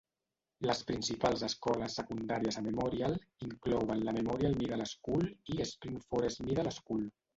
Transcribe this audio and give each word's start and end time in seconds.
Les 0.67 0.79
principals 0.91 1.41
escoles 1.47 1.97
secundàries 1.99 2.57
a 2.61 2.63
Memorial 2.69 3.17
inclouen 3.49 4.01
la 4.09 4.15
Memorial 4.19 4.57
Middle 4.63 4.89
School 4.95 5.29
i 5.59 5.67
Spring 5.75 6.01
Forest 6.09 6.47
Middle 6.49 6.75
School. 6.81 7.07